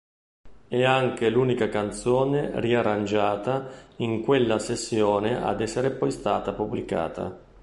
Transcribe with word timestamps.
È 0.67 0.83
anche 0.83 1.29
l'unica 1.29 1.69
canzone 1.69 2.59
ri-arrangiata 2.59 3.69
in 3.97 4.23
quella 4.23 4.57
sessione 4.57 5.39
ad 5.39 5.61
essere 5.61 5.91
poi 5.91 6.09
stata 6.09 6.53
pubblicata. 6.53 7.39